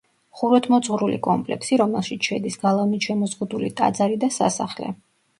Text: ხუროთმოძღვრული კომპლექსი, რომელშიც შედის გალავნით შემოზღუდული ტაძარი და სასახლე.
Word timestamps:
ხუროთმოძღვრული 0.37 1.17
კომპლექსი, 1.25 1.77
რომელშიც 1.81 2.29
შედის 2.29 2.57
გალავნით 2.63 3.07
შემოზღუდული 3.09 3.69
ტაძარი 3.83 4.17
და 4.25 4.31
სასახლე. 4.39 4.89